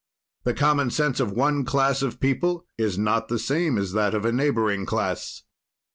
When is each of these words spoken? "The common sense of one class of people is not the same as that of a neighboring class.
"The 0.45 0.55
common 0.55 0.89
sense 0.89 1.19
of 1.19 1.31
one 1.31 1.63
class 1.63 2.01
of 2.01 2.19
people 2.19 2.65
is 2.75 2.97
not 2.97 3.27
the 3.27 3.37
same 3.37 3.77
as 3.77 3.91
that 3.91 4.15
of 4.15 4.25
a 4.25 4.31
neighboring 4.31 4.83
class. 4.87 5.43